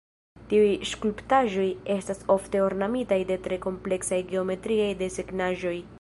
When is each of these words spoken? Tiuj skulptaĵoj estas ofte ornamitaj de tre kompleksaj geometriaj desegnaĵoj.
Tiuj 0.51 0.69
skulptaĵoj 0.91 1.67
estas 1.97 2.23
ofte 2.37 2.63
ornamitaj 2.69 3.21
de 3.33 3.37
tre 3.49 3.61
kompleksaj 3.67 4.23
geometriaj 4.33 4.93
desegnaĵoj. 5.07 5.81